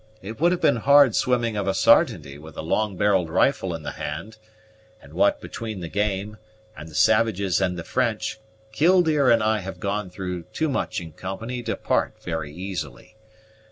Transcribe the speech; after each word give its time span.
It 0.23 0.39
would 0.39 0.51
have 0.51 0.61
been 0.61 0.77
hard 0.77 1.15
swimming 1.15 1.55
of 1.55 1.67
a 1.67 1.75
sartainty, 1.75 2.39
with 2.39 2.57
a 2.57 2.63
long 2.63 2.97
barrelled 2.97 3.29
rifle 3.29 3.75
in 3.75 3.83
the 3.83 3.91
hand; 3.91 4.37
and 4.99 5.13
what 5.13 5.39
between 5.39 5.79
the 5.79 5.89
game, 5.89 6.37
and 6.75 6.89
the 6.89 6.95
savages 6.95 7.61
and 7.61 7.77
the 7.77 7.83
French, 7.83 8.39
Killdeer 8.71 9.29
and 9.29 9.43
I 9.43 9.59
have 9.59 9.79
gone 9.79 10.09
through 10.09 10.45
too 10.53 10.69
much 10.69 10.99
in 10.99 11.11
company 11.11 11.61
to 11.61 11.75
part 11.75 12.15
very 12.23 12.51
easily. 12.51 13.15